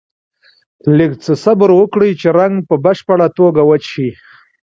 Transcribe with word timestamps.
لږ 0.97 1.11
څه 1.23 1.33
صبر 1.43 1.69
وکړئ 1.79 2.11
چې 2.19 2.27
رنګ 2.39 2.55
په 2.69 2.75
بشپړه 2.85 3.27
توګه 3.39 3.61
وچ 3.69 3.83
شي. 3.93 4.09